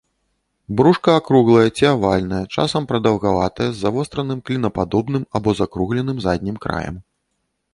[0.79, 6.97] Брушка акруглае ці авальнае, часам прадаўгаватае, з завостраным, клінападобным або закругленым заднім краем.